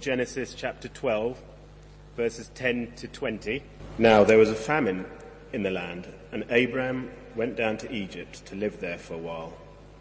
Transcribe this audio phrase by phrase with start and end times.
[0.00, 1.38] Genesis chapter 12,
[2.16, 3.62] verses 10 to 20.
[3.98, 5.04] Now there was a famine
[5.52, 9.52] in the land, and Abraham went down to Egypt to live there for a while,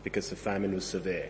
[0.04, 1.30] because the famine was severe.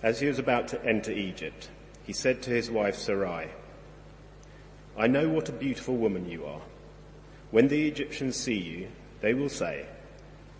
[0.00, 1.68] As he was about to enter Egypt,
[2.04, 3.48] he said to his wife Sarai,
[4.96, 6.60] I know what a beautiful woman you are.
[7.50, 8.88] When the Egyptians see you,
[9.22, 9.86] they will say,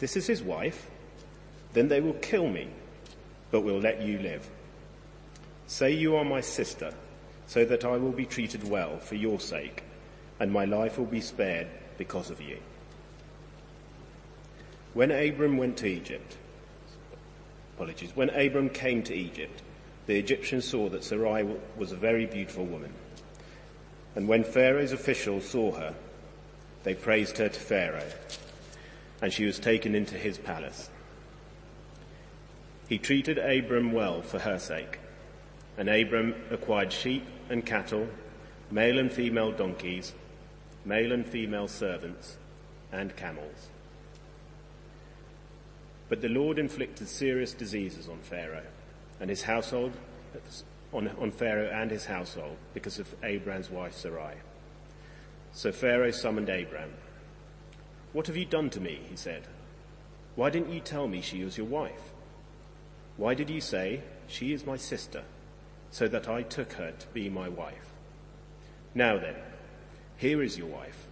[0.01, 0.89] this is his wife.
[1.73, 2.69] Then they will kill me,
[3.53, 4.49] but will let you live.
[5.67, 6.93] Say you are my sister,
[7.47, 9.83] so that I will be treated well for your sake,
[10.39, 12.59] and my life will be spared because of you.
[14.95, 16.37] When Abram went to Egypt,
[17.75, 19.63] apologies, when Abram came to Egypt,
[20.07, 22.93] the Egyptians saw that Sarai was a very beautiful woman.
[24.15, 25.95] And when Pharaoh's officials saw her,
[26.83, 28.11] they praised her to Pharaoh,
[29.23, 30.91] and she was taken into his palace.
[32.89, 34.99] He treated Abram well for her sake,
[35.77, 38.09] and Abram acquired sheep and cattle,
[38.71, 40.13] male and female donkeys,
[40.85, 42.37] male and female servants,
[42.93, 43.69] and camels.
[46.09, 48.67] But the Lord inflicted serious diseases on Pharaoh
[49.19, 49.93] and his household,
[50.93, 54.35] on, on Pharaoh and his household because of Abram's wife Sarai.
[55.53, 56.93] So Pharaoh summoned Abram.
[58.13, 59.01] What have you done to me?
[59.09, 59.47] He said.
[60.35, 62.13] Why didn't you tell me she was your wife?
[63.17, 65.23] Why did you say, she is my sister,
[65.93, 67.93] so that I took her to be my wife?
[68.95, 69.37] Now then,
[70.17, 71.07] here is your wife.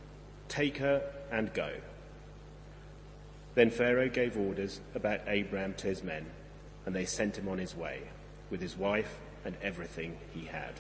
[0.48, 1.70] Take her and go.
[3.54, 6.26] Then Pharaoh gave orders about Abram to his men,
[6.86, 8.02] and they sent him on his way
[8.50, 10.72] with his wife and everything he had.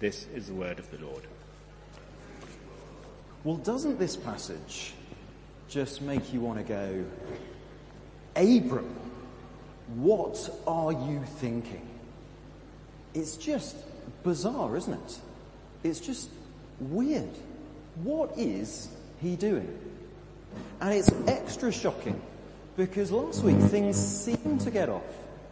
[0.00, 1.24] This is the word of the Lord.
[3.44, 4.92] Well, doesn't this passage
[5.68, 7.04] just make you want to go,
[8.36, 8.94] Abram,
[9.96, 11.87] what are you thinking?
[13.18, 13.74] It's just
[14.22, 15.18] bizarre, isn't it?
[15.82, 16.30] It's just
[16.78, 17.28] weird.
[18.04, 18.88] What is
[19.20, 19.76] he doing?
[20.80, 22.20] And it's extra shocking
[22.76, 25.02] because last week things seemed to get off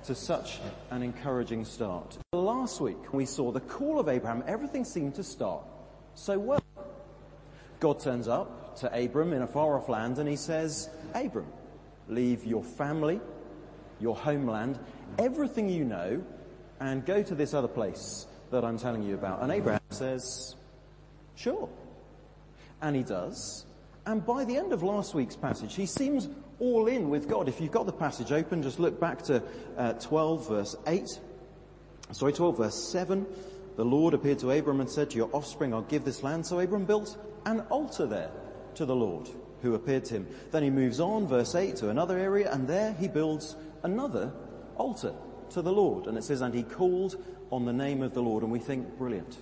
[0.05, 0.61] to such
[0.93, 2.17] an encouraging start.
[2.33, 5.65] Last week we saw the call of Abraham, everything seemed to start
[6.15, 6.63] so well.
[7.81, 11.53] God turns up to Abram in a far off land and he says, Abram,
[12.09, 13.21] leave your family,
[13.99, 14.79] your homeland,
[15.19, 16.23] everything you know,
[16.81, 19.43] and go to this other place that I'm telling you about.
[19.43, 20.55] And Abraham says,
[21.35, 21.69] sure.
[22.81, 23.67] And he does.
[24.07, 26.29] And by the end of last week's passage, he seems
[26.59, 27.49] all in with God.
[27.49, 29.43] If you've got the passage open, just look back to
[29.77, 31.09] uh, 12 verse 8.
[32.13, 33.27] Sorry, 12 verse 7.
[33.77, 36.47] The Lord appeared to Abram and said to your offspring, I'll give this land.
[36.47, 38.31] So Abram built an altar there
[38.77, 39.29] to the Lord
[39.63, 40.27] who appeared to him.
[40.51, 44.33] Then he moves on, verse 8, to another area, and there he builds another
[44.77, 45.15] altar
[45.51, 46.07] to the Lord.
[46.07, 47.17] And it says, and he called
[47.51, 48.43] on the name of the Lord.
[48.43, 49.37] And we think, brilliant.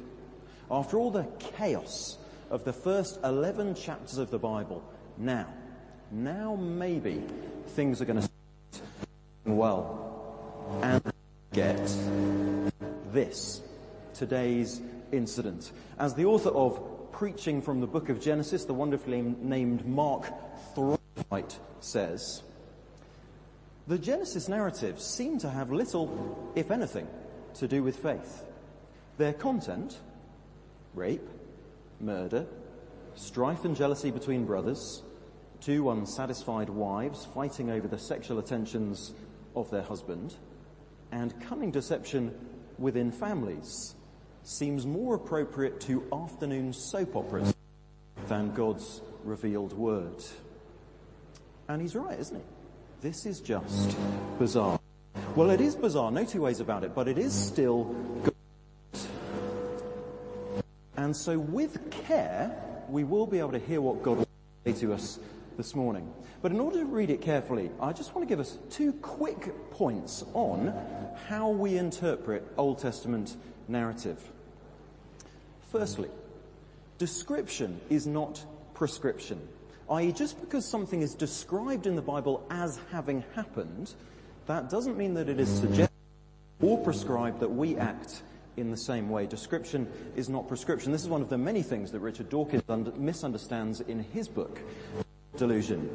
[0.70, 2.18] After all the chaos
[2.50, 4.82] of the first 11 chapters of the Bible,
[5.18, 5.46] now,
[6.10, 7.22] now maybe
[7.68, 8.28] things are going to
[9.44, 10.80] well.
[10.82, 11.02] And
[11.52, 11.78] get
[13.12, 13.60] this,
[14.14, 14.80] today's
[15.12, 15.70] incident.
[15.98, 16.80] As the author of
[17.14, 20.26] Preaching from the book of Genesis, the wonderfully named Mark
[20.74, 22.42] Thornwright says,
[23.86, 27.06] the Genesis narratives seem to have little, if anything,
[27.54, 28.44] to do with faith.
[29.18, 29.98] Their content,
[30.94, 31.28] rape,
[32.00, 32.46] murder,
[33.14, 35.02] strife and jealousy between brothers,
[35.60, 39.12] two unsatisfied wives fighting over the sexual attentions
[39.54, 40.34] of their husband,
[41.12, 42.34] and cunning deception
[42.78, 43.94] within families
[44.42, 47.54] seems more appropriate to afternoon soap operas
[48.28, 50.24] than God's revealed word.
[51.68, 52.53] And he's right, isn't he?
[53.04, 53.98] This is just
[54.38, 54.80] bizarre.
[55.36, 58.34] Well, it is bizarre, no two ways about it, but it is still good.
[60.96, 62.56] And so with care,
[62.88, 64.28] we will be able to hear what God will
[64.64, 65.18] say to us
[65.58, 66.10] this morning.
[66.40, 69.52] But in order to read it carefully, I just want to give us two quick
[69.70, 70.72] points on
[71.28, 73.36] how we interpret Old Testament
[73.68, 74.18] narrative.
[75.70, 76.08] Firstly,
[76.96, 78.42] description is not
[78.72, 79.46] prescription.
[79.90, 83.92] I.e., just because something is described in the Bible as having happened,
[84.46, 85.90] that doesn't mean that it is suggested
[86.60, 88.22] or prescribed that we act
[88.56, 89.26] in the same way.
[89.26, 90.92] Description is not prescription.
[90.92, 92.62] This is one of the many things that Richard Dawkins
[92.96, 94.60] misunderstands in his book,
[95.36, 95.90] Delusion.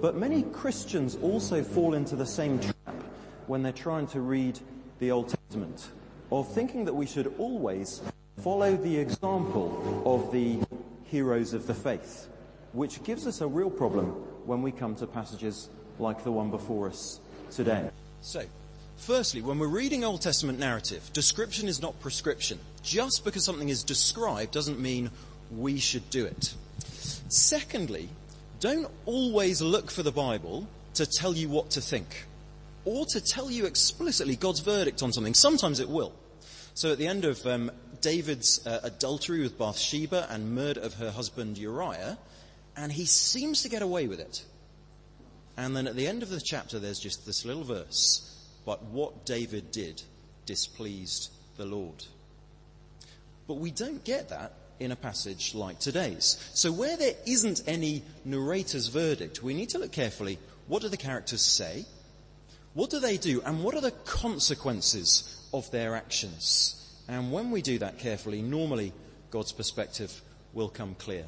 [0.00, 3.02] But many Christians also fall into the same trap
[3.46, 4.58] when they're trying to read
[5.00, 5.88] the Old Testament
[6.30, 8.00] of thinking that we should always
[8.42, 10.60] follow the example of the
[11.04, 12.28] heroes of the faith,
[12.72, 14.06] which gives us a real problem
[14.46, 15.68] when we come to passages
[15.98, 17.20] like the one before us
[17.50, 17.90] today.
[18.20, 18.42] So,
[18.98, 22.58] Firstly, when we're reading Old Testament narrative, description is not prescription.
[22.82, 25.10] Just because something is described doesn't mean
[25.56, 26.54] we should do it.
[27.28, 28.08] Secondly,
[28.60, 32.26] don't always look for the Bible to tell you what to think
[32.84, 35.34] or to tell you explicitly God's verdict on something.
[35.34, 36.12] Sometimes it will.
[36.74, 37.70] So at the end of um,
[38.00, 42.18] David's uh, adultery with Bathsheba and murder of her husband Uriah,
[42.78, 44.44] and he seems to get away with it.
[45.56, 48.24] And then at the end of the chapter, there's just this little verse.
[48.64, 50.00] But what David did
[50.46, 52.04] displeased the Lord.
[53.48, 56.38] But we don't get that in a passage like today's.
[56.54, 60.38] So where there isn't any narrator's verdict, we need to look carefully.
[60.68, 61.84] What do the characters say?
[62.74, 63.42] What do they do?
[63.44, 66.76] And what are the consequences of their actions?
[67.08, 68.92] And when we do that carefully, normally
[69.32, 70.22] God's perspective
[70.52, 71.24] will come clear.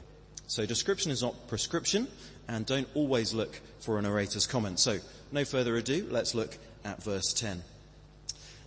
[0.50, 2.08] So description is not prescription,
[2.48, 4.80] and don't always look for a narrator's comment.
[4.80, 4.98] So,
[5.30, 7.62] no further ado, let's look at verse 10.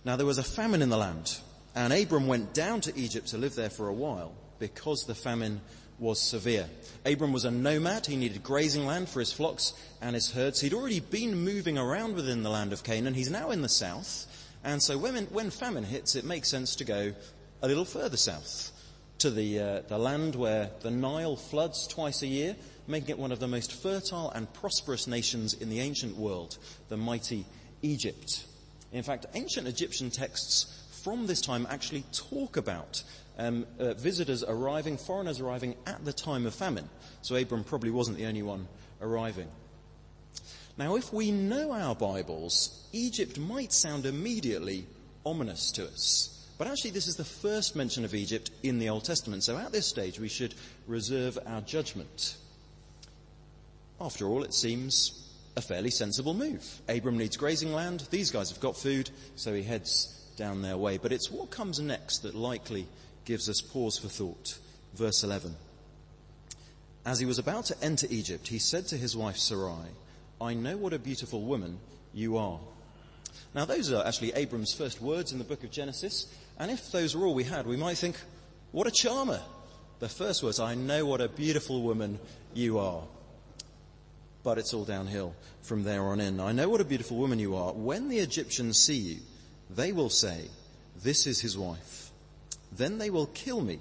[0.02, 1.36] Now there was a famine in the land,
[1.74, 5.60] and Abram went down to Egypt to live there for a while, because the famine
[5.98, 6.70] was severe.
[7.04, 8.06] Abram was a nomad.
[8.06, 10.62] He needed grazing land for his flocks and his herds.
[10.62, 13.12] He'd already been moving around within the land of Canaan.
[13.12, 14.24] He's now in the south.
[14.64, 17.12] And so when, when famine hits, it makes sense to go
[17.60, 18.70] a little further south
[19.24, 22.54] to the, uh, the land where the Nile floods twice a year,
[22.86, 26.58] making it one of the most fertile and prosperous nations in the ancient world,
[26.90, 27.46] the mighty
[27.80, 28.44] Egypt.
[28.92, 33.02] In fact, ancient Egyptian texts from this time actually talk about
[33.38, 36.90] um, uh, visitors arriving, foreigners arriving at the time of famine.
[37.22, 38.68] So Abram probably wasn't the only one
[39.00, 39.48] arriving.
[40.76, 44.86] Now, if we know our Bibles, Egypt might sound immediately
[45.24, 46.33] ominous to us.
[46.56, 49.42] But actually, this is the first mention of Egypt in the Old Testament.
[49.42, 50.54] So at this stage, we should
[50.86, 52.36] reserve our judgment.
[54.00, 55.24] After all, it seems
[55.56, 56.80] a fairly sensible move.
[56.88, 58.06] Abram needs grazing land.
[58.10, 60.98] These guys have got food, so he heads down their way.
[60.98, 62.86] But it's what comes next that likely
[63.24, 64.58] gives us pause for thought.
[64.94, 65.54] Verse 11.
[67.06, 69.90] As he was about to enter Egypt, he said to his wife Sarai,
[70.40, 71.78] I know what a beautiful woman
[72.12, 72.58] you are.
[73.54, 76.26] Now, those are actually Abram's first words in the book of Genesis.
[76.58, 78.16] And if those were all we had, we might think,
[78.72, 79.40] what a charmer.
[80.00, 82.18] The first words, I know what a beautiful woman
[82.52, 83.02] you are.
[84.42, 86.40] But it's all downhill from there on in.
[86.40, 87.72] I know what a beautiful woman you are.
[87.72, 89.20] When the Egyptians see you,
[89.70, 90.48] they will say,
[91.02, 92.10] This is his wife.
[92.72, 93.78] Then they will kill me,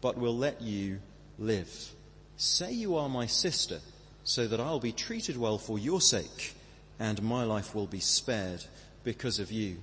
[0.00, 1.00] but will let you
[1.38, 1.90] live.
[2.36, 3.80] Say you are my sister
[4.22, 6.54] so that I'll be treated well for your sake,
[6.98, 8.64] and my life will be spared
[9.06, 9.76] because of you.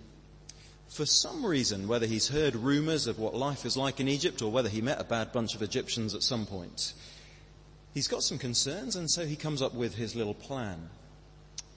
[0.90, 4.52] For some reason, whether he's heard rumors of what life is like in Egypt or
[4.52, 6.94] whether he met a bad bunch of Egyptians at some point,
[7.94, 10.90] he's got some concerns and so he comes up with his little plan.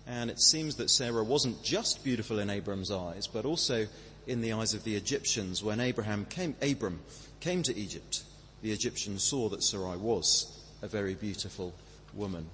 [0.08, 3.86] And it seems that Sarah wasn't just beautiful in Abram's eyes, but also
[4.26, 5.62] in the eyes of the Egyptians.
[5.62, 7.00] When Abraham came, Abram
[7.38, 8.24] came to Egypt,
[8.60, 11.72] the Egyptians saw that Sarai was a very beautiful
[12.12, 12.46] woman.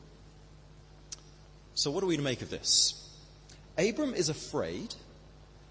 [1.75, 3.02] So, what are we to make of this?
[3.79, 4.95] Abram is afraid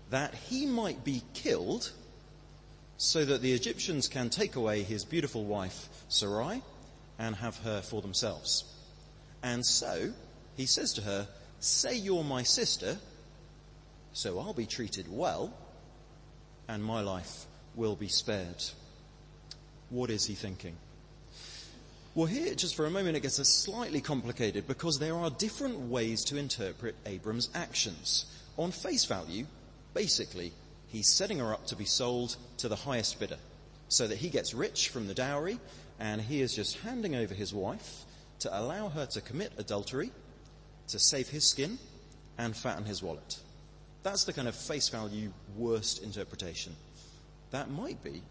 [0.09, 1.91] that he might be killed
[2.97, 6.61] so that the Egyptians can take away his beautiful wife Sarai
[7.17, 8.65] and have her for themselves.
[9.43, 10.11] And so
[10.55, 11.27] he says to her,
[11.59, 12.97] Say you're my sister,
[14.13, 15.53] so I'll be treated well,
[16.67, 17.45] and my life
[17.75, 18.63] will be spared.
[19.89, 20.75] What is he thinking?
[22.13, 25.79] Well, here, just for a moment, it gets a slightly complicated because there are different
[25.79, 28.25] ways to interpret Abram's actions.
[28.57, 29.45] On face value,
[29.93, 30.51] basically,
[30.87, 33.37] he's setting her up to be sold to the highest bidder
[33.87, 35.57] so that he gets rich from the dowry
[36.01, 38.03] and he is just handing over his wife
[38.39, 40.11] to allow her to commit adultery,
[40.89, 41.79] to save his skin,
[42.37, 43.39] and fatten his wallet.
[44.03, 46.75] That's the kind of face value worst interpretation.
[47.51, 48.21] That might be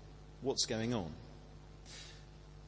[0.42, 1.10] what's going on.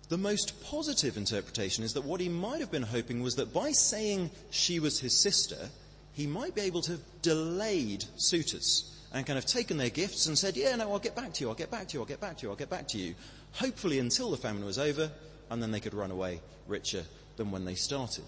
[0.09, 3.73] The most positive interpretation is that what he might have been hoping was that by
[3.73, 5.71] saying she was his sister,
[6.13, 10.39] he might be able to have delayed suitors and kind of taken their gifts and
[10.39, 12.21] said, Yeah, no, I'll get back to you, I'll get back to you, I'll get
[12.21, 13.15] back to you, I'll get back to you.
[13.53, 15.11] Hopefully until the famine was over,
[15.51, 17.05] and then they could run away richer
[17.37, 18.25] than when they started.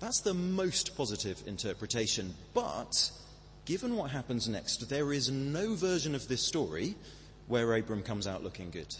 [0.00, 2.34] That's the most positive interpretation.
[2.54, 3.10] But,
[3.64, 6.96] given what happens next, there is no version of this story
[7.46, 8.94] where Abram comes out looking good.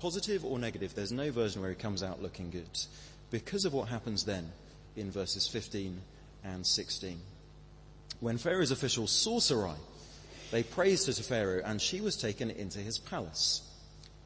[0.00, 2.68] Positive or negative, there's no version where he comes out looking good
[3.30, 4.52] because of what happens then
[4.96, 6.00] in verses 15
[6.44, 7.20] and 16.
[8.20, 9.76] When Pharaoh's officials saw Sarai,
[10.50, 13.62] they praised her to Pharaoh, and she was taken into his palace.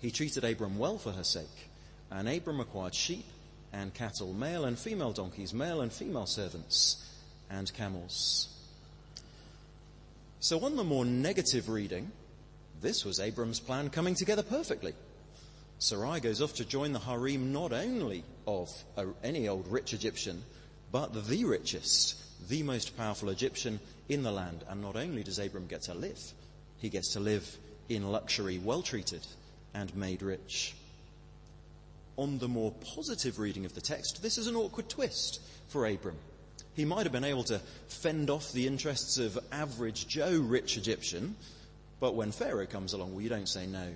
[0.00, 1.70] He treated Abram well for her sake,
[2.10, 3.24] and Abram acquired sheep
[3.72, 7.08] and cattle, male and female donkeys, male and female servants,
[7.50, 8.48] and camels.
[10.40, 12.10] So on the more negative reading,
[12.80, 14.94] this was Abram's plan coming together perfectly.
[15.82, 20.44] Sarai goes off to join the harem not only of a, any old rich Egyptian,
[20.92, 22.14] but the richest,
[22.48, 24.62] the most powerful Egyptian in the land.
[24.68, 26.20] And not only does Abram get to live,
[26.78, 27.58] he gets to live
[27.88, 29.26] in luxury, well treated,
[29.74, 30.72] and made rich.
[32.16, 36.18] On the more positive reading of the text, this is an awkward twist for Abram.
[36.74, 37.58] He might have been able to
[37.88, 41.34] fend off the interests of average Joe rich Egyptian,
[41.98, 43.88] but when Pharaoh comes along, well, you don't say no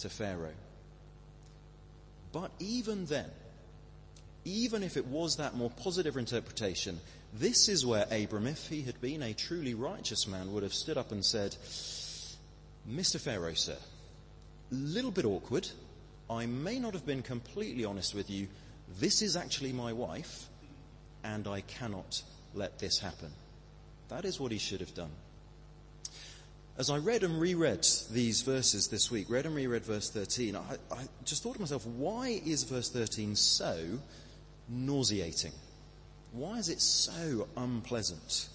[0.00, 0.52] to Pharaoh.
[2.32, 3.30] But even then,
[4.44, 7.00] even if it was that more positive interpretation,
[7.32, 10.96] this is where Abram, if he had been a truly righteous man, would have stood
[10.96, 11.56] up and said,
[12.88, 13.20] Mr.
[13.20, 13.76] Pharaoh, sir,
[14.70, 15.68] little bit awkward.
[16.28, 18.48] I may not have been completely honest with you.
[18.98, 20.48] This is actually my wife,
[21.24, 22.22] and I cannot
[22.54, 23.32] let this happen.
[24.08, 25.10] That is what he should have done.
[26.80, 30.60] As I read and reread these verses this week, read and reread verse 13, I,
[30.90, 33.84] I just thought to myself, why is verse 13 so
[34.66, 35.52] nauseating?
[36.32, 38.48] Why is it so unpleasant?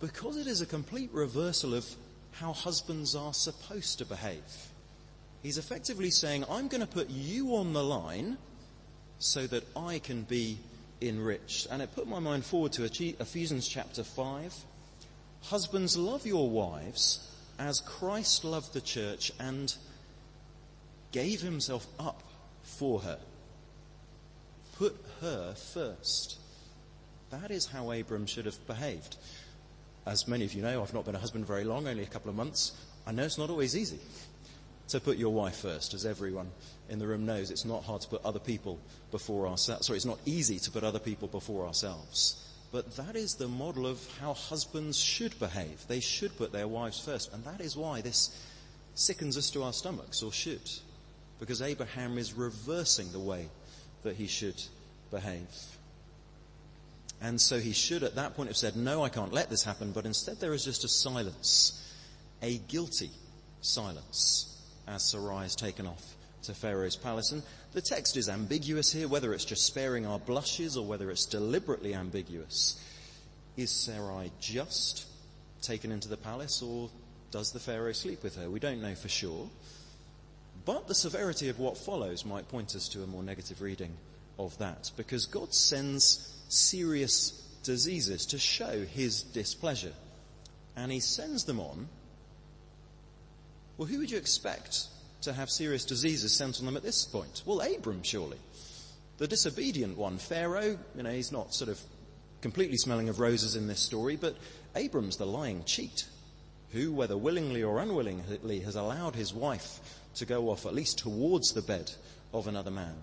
[0.00, 1.86] Because it is a complete reversal of
[2.32, 4.68] how husbands are supposed to behave.
[5.42, 8.36] He's effectively saying, I'm going to put you on the line
[9.18, 10.58] so that I can be
[11.00, 11.68] enriched.
[11.70, 14.54] And it put my mind forward to Ephesians chapter 5.
[15.44, 19.74] Husbands, love your wives as Christ loved the church and
[21.12, 22.22] gave himself up
[22.62, 23.18] for her.
[24.78, 26.38] Put her first.
[27.30, 29.16] That is how Abram should have behaved.
[30.06, 32.30] As many of you know, I've not been a husband very long, only a couple
[32.30, 32.72] of months.
[33.06, 34.00] I know it's not always easy
[34.88, 36.50] to put your wife first, as everyone
[36.88, 37.50] in the room knows.
[37.50, 38.78] It's not hard to put other people
[39.10, 39.86] before ourselves.
[39.86, 42.43] Sorry, it's not easy to put other people before ourselves.
[42.74, 45.86] But that is the model of how husbands should behave.
[45.86, 47.32] They should put their wives first.
[47.32, 48.36] And that is why this
[48.96, 50.68] sickens us to our stomachs, or should.
[51.38, 53.46] Because Abraham is reversing the way
[54.02, 54.60] that he should
[55.12, 55.46] behave.
[57.22, 59.92] And so he should at that point have said, no, I can't let this happen,
[59.92, 61.80] but instead there is just a silence,
[62.42, 63.12] a guilty
[63.60, 66.14] silence, as Sarai is taken off
[66.44, 67.32] to Pharaoh's palace.
[67.32, 71.26] And the text is ambiguous here, whether it's just sparing our blushes or whether it's
[71.26, 72.80] deliberately ambiguous.
[73.56, 75.06] Is Sarai just
[75.62, 76.90] taken into the palace or
[77.30, 78.48] does the Pharaoh sleep with her?
[78.48, 79.48] We don't know for sure.
[80.64, 83.96] But the severity of what follows might point us to a more negative reading
[84.38, 87.30] of that because God sends serious
[87.62, 89.92] diseases to show his displeasure.
[90.76, 91.88] And he sends them on.
[93.76, 94.86] Well, who would you expect
[95.24, 97.42] to have serious diseases sent on them at this point?
[97.44, 98.38] Well, Abram, surely.
[99.18, 101.80] The disobedient one, Pharaoh, you know, he's not sort of
[102.40, 104.36] completely smelling of roses in this story, but
[104.74, 106.06] Abram's the lying cheat,
[106.72, 109.80] who, whether willingly or unwillingly, has allowed his wife
[110.16, 111.90] to go off at least towards the bed
[112.32, 112.94] of another man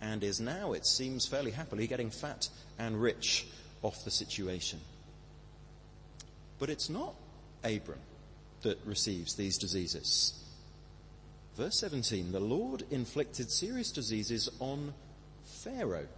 [0.00, 3.46] and is now, it seems, fairly happily getting fat and rich
[3.82, 4.80] off the situation.
[6.58, 7.14] But it's not
[7.64, 7.98] Abram
[8.62, 10.42] that receives these diseases.
[11.56, 14.92] Verse 17 The Lord inflicted serious diseases on
[15.44, 16.08] Pharaoh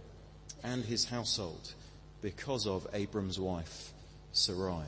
[0.63, 1.73] and his household
[2.21, 3.93] because of Abram's wife,
[4.33, 4.83] Sarai.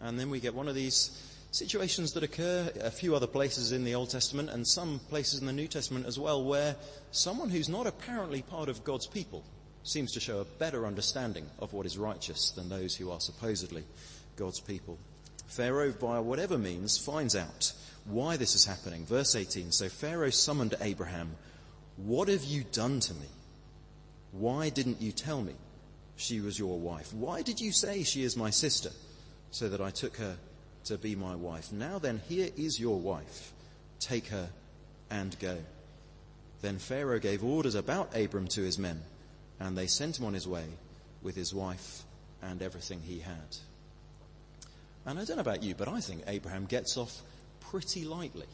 [0.00, 1.10] And then we get one of these
[1.50, 5.46] situations that occur a few other places in the Old Testament and some places in
[5.46, 6.74] the New Testament as well, where
[7.10, 9.44] someone who's not apparently part of God's people
[9.82, 13.84] seems to show a better understanding of what is righteous than those who are supposedly
[14.36, 14.98] God's people.
[15.56, 17.72] Pharaoh, via whatever means, finds out
[18.04, 19.04] why this is happening.
[19.04, 21.36] Verse 18 So Pharaoh summoned Abraham,
[21.96, 23.28] What have you done to me?
[24.32, 25.54] Why didn't you tell me
[26.16, 27.12] she was your wife?
[27.12, 28.90] Why did you say she is my sister,
[29.50, 30.36] so that I took her
[30.84, 31.72] to be my wife.
[31.72, 33.52] Now then, here is your wife.
[34.00, 34.48] Take her
[35.10, 35.58] and go.
[36.60, 39.02] Then Pharaoh gave orders about Abram to his men,
[39.60, 40.64] and they sent him on his way
[41.22, 42.02] with his wife
[42.40, 43.56] and everything he had.
[45.04, 47.22] And I don't know about you, but I think Abraham gets off
[47.60, 48.46] pretty lightly.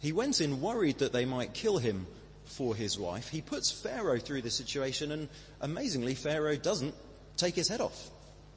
[0.00, 2.06] He went in worried that they might kill him
[2.44, 3.28] for his wife.
[3.28, 5.28] He puts Pharaoh through the situation, and
[5.60, 6.94] amazingly, Pharaoh doesn't
[7.36, 8.10] take his head off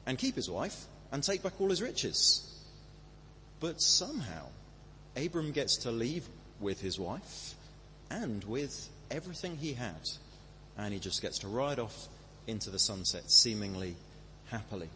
[0.06, 2.46] and keep his wife and take back all his riches.
[3.58, 4.46] But somehow,
[5.16, 6.28] Abram gets to leave
[6.60, 7.54] with his wife
[8.10, 10.08] and with everything he had,
[10.78, 12.08] and he just gets to ride off
[12.46, 13.96] into the sunset, seemingly
[14.50, 14.88] happily.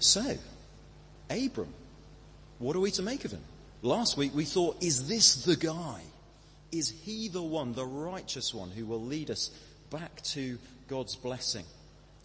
[0.00, 0.38] So,
[1.28, 1.72] Abram,
[2.58, 3.42] what are we to make of him?
[3.82, 6.00] Last week we thought, is this the guy?
[6.72, 9.50] Is he the one, the righteous one, who will lead us
[9.90, 11.64] back to God's blessing?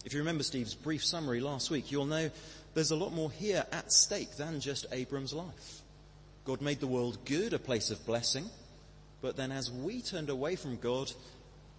[0.06, 2.30] If you remember Steve's brief summary last week, you'll know
[2.72, 5.80] there's a lot more here at stake than just Abram's life.
[6.46, 8.48] God made the world good, a place of blessing,
[9.20, 11.12] but then as we turned away from God,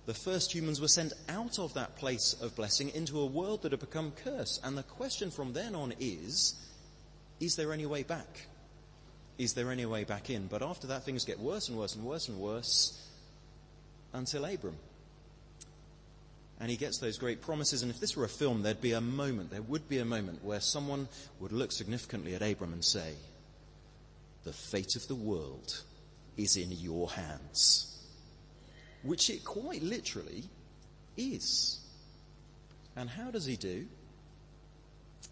[0.08, 3.74] the first humans were sent out of that place of blessing into a world that
[3.74, 4.62] had become cursed.
[4.64, 6.56] And the question from then on is,
[7.42, 8.48] is there any way back?
[9.38, 10.48] Is there any way back in?
[10.48, 13.06] But after that, things get worse and worse and worse and worse
[14.14, 14.78] until Abram.
[16.62, 17.82] And he gets those great promises.
[17.82, 20.42] And if this were a film, there'd be a moment, there would be a moment
[20.42, 21.10] where someone
[21.42, 23.14] would look significantly at Abram and say,
[24.46, 25.84] the fate of the world
[26.38, 27.97] is in your hands.
[29.08, 30.44] Which it quite literally
[31.16, 31.80] is.
[32.98, 33.86] And how does he do?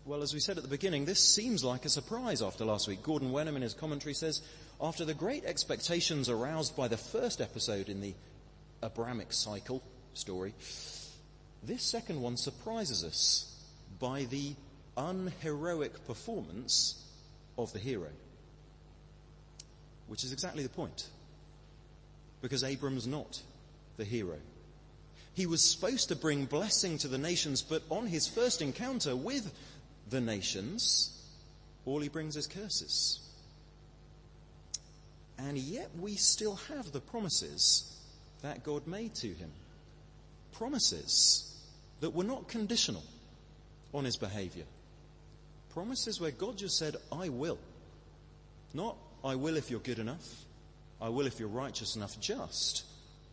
[0.06, 3.04] Well, as we said at the beginning, this seems like a surprise after last week.
[3.04, 4.42] Gordon Wenham in his commentary says,
[4.80, 8.14] after the great expectations aroused by the first episode in the
[8.82, 10.54] Abramic cycle story,
[11.62, 13.62] this second one surprises us
[14.00, 14.54] by the
[14.96, 17.04] unheroic performance
[17.58, 18.10] of the hero.
[20.08, 21.10] Which is exactly the point.
[22.42, 23.42] Because Abram's not
[23.98, 24.38] the hero.
[25.34, 29.54] He was supposed to bring blessing to the nations, but on his first encounter with
[30.10, 31.12] the nations,
[31.86, 33.20] all he brings is curses.
[35.38, 38.00] And yet we still have the promises
[38.42, 39.52] that God made to him.
[40.54, 41.54] Promises
[42.00, 43.04] that were not conditional
[43.94, 44.66] on his behavior.
[45.74, 47.58] Promises where God just said, I will.
[48.74, 50.46] Not, I will if you're good enough.
[51.02, 52.18] I will if you're righteous enough.
[52.22, 52.86] Just,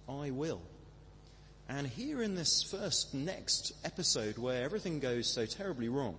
[0.09, 0.61] I will.
[1.69, 6.17] And here in this first next episode where everything goes so terribly wrong,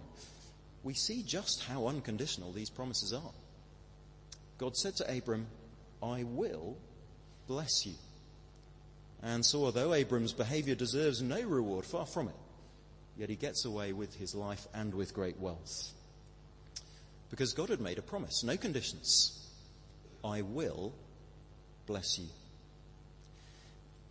[0.84, 3.32] we see just how unconditional these promises are.
[4.58, 5.48] God said to Abram,
[6.02, 6.78] I will
[7.48, 7.94] bless you.
[9.22, 12.36] And so although Abram's behavior deserves no reward, far from it,
[13.18, 15.94] yet he gets away with his life and with great wealth.
[17.30, 19.40] Because God had made a promise, no conditions.
[20.24, 20.94] I will
[21.86, 22.25] bless you.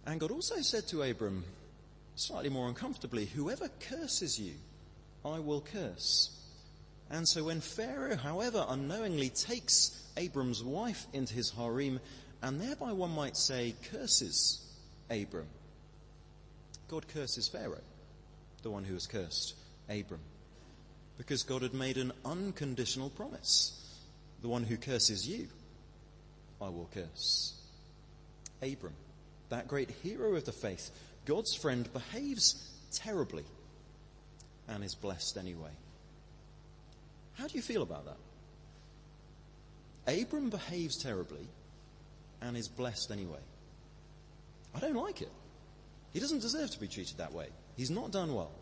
[0.06, 1.44] And God also said to Abram,
[2.16, 4.54] slightly more uncomfortably, whoever curses you,
[5.24, 6.30] I will curse.
[7.10, 12.00] And so when Pharaoh, however unknowingly, takes Abram's wife into his harem,
[12.42, 14.66] and thereby one might say curses
[15.10, 15.46] Abram,
[16.88, 17.80] God curses Pharaoh,
[18.62, 19.54] the one who has cursed
[19.88, 20.20] Abram.
[21.18, 23.78] Because God had made an unconditional promise.
[24.40, 25.46] The one who curses you,
[26.60, 27.54] I will curse.
[28.60, 28.94] Abram
[29.52, 30.90] that great hero of the faith,
[31.26, 33.44] God's friend, behaves terribly
[34.66, 35.70] and is blessed anyway.
[37.34, 38.16] How do you feel about that?
[40.20, 41.46] Abram behaves terribly
[42.40, 43.38] and is blessed anyway.
[44.74, 45.30] I don't like it.
[46.12, 47.46] He doesn't deserve to be treated that way.
[47.76, 48.52] He's not done well.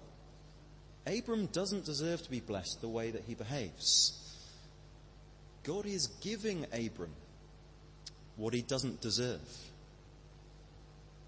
[1.06, 4.12] Abram doesn't deserve to be blessed the way that he behaves.
[5.62, 7.14] God is giving Abram
[8.36, 9.40] what he doesn't deserve.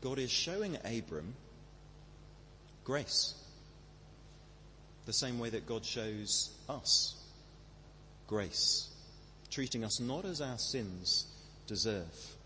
[0.03, 1.35] God is showing Abram
[2.85, 3.35] grace.
[5.07, 7.17] The same way that God shows us
[8.27, 8.89] grace,
[9.51, 11.27] treating us not as our sins
[11.67, 12.37] deserve.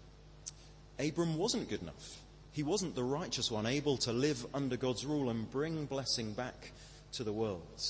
[0.98, 2.20] Abram wasn't good enough.
[2.52, 6.72] He wasn't the righteous one, able to live under God's rule and bring blessing back
[7.12, 7.84] to the world.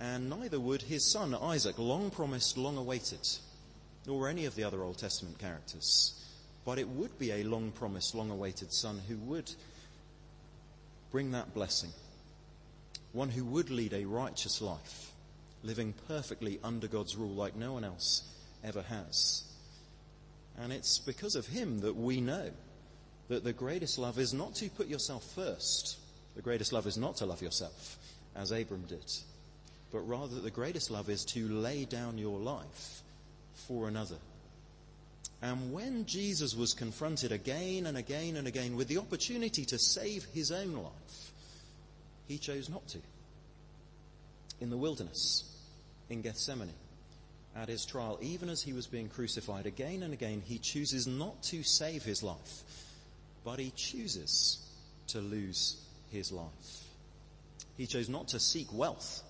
[0.00, 3.26] And neither would his son Isaac, long promised, long awaited,
[4.06, 6.14] nor any of the other Old Testament characters.
[6.64, 9.50] But it would be a long promised, long awaited son who would
[11.10, 11.90] bring that blessing.
[13.12, 15.12] One who would lead a righteous life,
[15.62, 18.22] living perfectly under God's rule like no one else
[18.62, 19.44] ever has.
[20.58, 22.50] And it's because of him that we know
[23.28, 25.98] that the greatest love is not to put yourself first.
[26.36, 27.98] The greatest love is not to love yourself,
[28.36, 29.10] as Abram did.
[29.92, 33.02] But rather, the greatest love is to lay down your life
[33.54, 34.16] for another.
[35.42, 40.24] And when Jesus was confronted again and again and again with the opportunity to save
[40.26, 41.32] his own life,
[42.28, 42.98] he chose not to.
[44.60, 45.44] In the wilderness,
[46.10, 46.74] in Gethsemane,
[47.56, 51.42] at his trial, even as he was being crucified again and again, he chooses not
[51.44, 52.62] to save his life,
[53.42, 54.58] but he chooses
[55.08, 55.76] to lose
[56.12, 56.84] his life.
[57.78, 59.22] He chose not to seek wealth,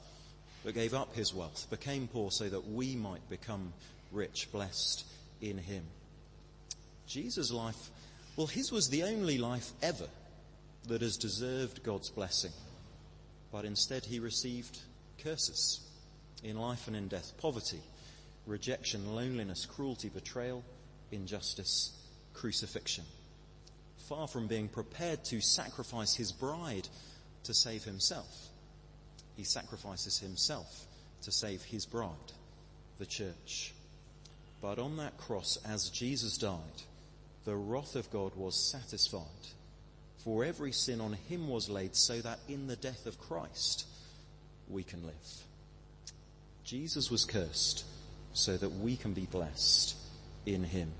[0.64, 3.72] but gave up his wealth, became poor so that we might become
[4.10, 5.04] rich, blessed
[5.40, 5.84] in him.
[7.10, 7.90] Jesus' life,
[8.36, 10.06] well, his was the only life ever
[10.86, 12.52] that has deserved God's blessing.
[13.50, 14.78] But instead, he received
[15.18, 15.80] curses
[16.44, 17.80] in life and in death poverty,
[18.46, 20.64] rejection, loneliness, cruelty, betrayal,
[21.10, 21.98] injustice,
[22.32, 23.04] crucifixion.
[24.08, 26.88] Far from being prepared to sacrifice his bride
[27.42, 28.50] to save himself,
[29.36, 30.86] he sacrifices himself
[31.22, 32.32] to save his bride,
[32.98, 33.74] the church.
[34.62, 36.82] But on that cross, as Jesus died,
[37.50, 39.24] the wrath of God was satisfied.
[40.18, 43.86] For every sin on him was laid so that in the death of Christ
[44.68, 45.14] we can live.
[46.62, 47.84] Jesus was cursed
[48.34, 49.96] so that we can be blessed
[50.46, 50.92] in him.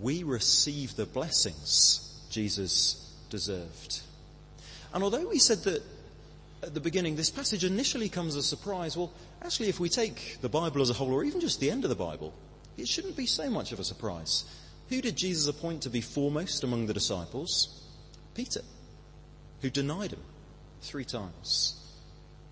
[0.00, 4.00] We receive the blessings Jesus deserved.
[4.92, 5.80] And although we said that
[6.64, 8.96] at the beginning, this passage initially comes as a surprise.
[8.96, 9.12] Well,
[9.44, 11.88] actually, if we take the Bible as a whole, or even just the end of
[11.88, 12.34] the Bible,
[12.76, 14.44] it shouldn't be so much of a surprise.
[14.92, 17.82] Who did Jesus appoint to be foremost among the disciples?
[18.34, 18.60] Peter,
[19.62, 20.20] who denied him
[20.82, 21.96] three times.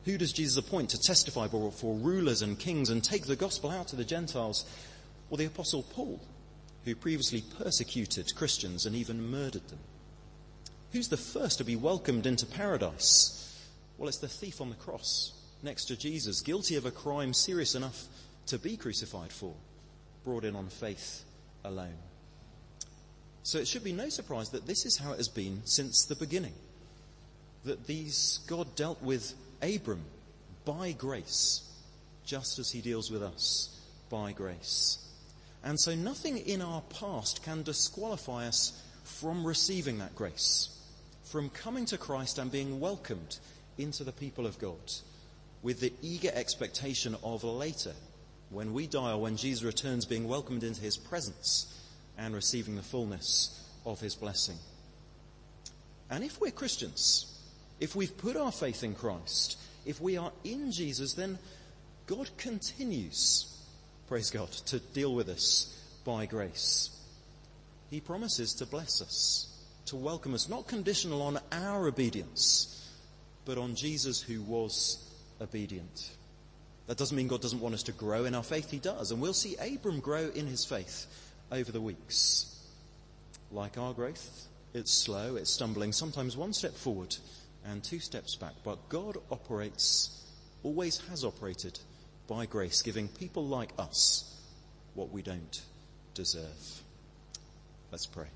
[0.07, 3.89] Who does Jesus appoint to testify for rulers and kings and take the gospel out
[3.89, 4.65] to the Gentiles?
[5.29, 6.19] Well, the Apostle Paul,
[6.87, 9.81] who previously persecuted Christians and even murdered them.
[10.93, 13.69] Who's the first to be welcomed into paradise?
[13.99, 17.75] Well, it's the thief on the cross next to Jesus, guilty of a crime serious
[17.75, 18.07] enough
[18.47, 19.53] to be crucified for,
[20.25, 21.23] brought in on faith
[21.65, 21.99] alone.
[23.43, 26.15] So it should be no surprise that this is how it has been since the
[26.15, 26.55] beginning.
[27.65, 30.05] That these, God dealt with Abram
[30.65, 31.63] by grace,
[32.25, 34.99] just as he deals with us by grace.
[35.63, 40.69] And so nothing in our past can disqualify us from receiving that grace,
[41.25, 43.39] from coming to Christ and being welcomed
[43.79, 44.77] into the people of God
[45.63, 47.93] with the eager expectation of later,
[48.51, 51.67] when we die or when Jesus returns, being welcomed into his presence
[52.21, 54.57] and receiving the fullness of his blessing.
[56.11, 57.27] And if we're Christians,
[57.81, 61.39] if we've put our faith in Christ, if we are in Jesus, then
[62.07, 63.59] God continues,
[64.07, 66.91] praise God, to deal with us by grace.
[67.91, 69.49] He promises to bless us,
[69.87, 72.89] to welcome us, not conditional on our obedience,
[73.47, 76.11] but on Jesus who was obedient.
[76.87, 78.71] That doesn't mean God doesn't want us to grow in our faith.
[78.71, 79.11] He does.
[79.11, 81.07] And we'll see Abram grow in his faith
[81.53, 82.47] over the weeks.
[83.51, 87.17] Like our growth, it's slow, it's stumbling, sometimes one step forward
[87.65, 88.53] and two steps back.
[88.65, 90.25] But God operates,
[90.63, 91.79] always has operated
[92.29, 94.41] by grace, giving people like us
[94.95, 95.63] what we don't
[96.15, 96.83] deserve.
[97.91, 98.27] Let's pray.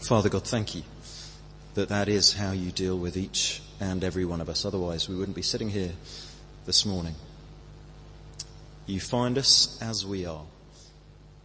[0.00, 0.82] Father God, thank you
[1.78, 4.64] that that is how you deal with each and every one of us.
[4.64, 5.92] Otherwise, we wouldn't be sitting here
[6.66, 7.14] this morning.
[8.86, 10.42] You find us as we are.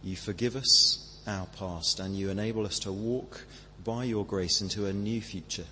[0.02, 3.44] You forgive us our past and you enable us to walk
[3.84, 5.66] by your grace into a new future.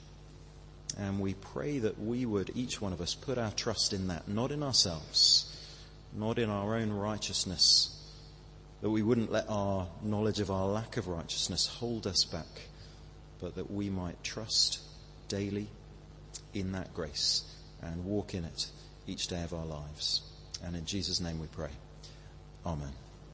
[0.97, 4.29] And we pray that we would, each one of us, put our trust in that,
[4.29, 5.53] not in ourselves,
[6.17, 8.01] not in our own righteousness,
[8.81, 12.69] that we wouldn't let our knowledge of our lack of righteousness hold us back
[13.43, 14.79] but that we might trust
[15.29, 15.67] daily
[16.55, 17.43] in that grace
[17.83, 18.71] and walk in it
[19.07, 20.23] each day of our lives.
[20.65, 21.71] And in Jesus' name we pray.
[22.65, 23.02] Amen.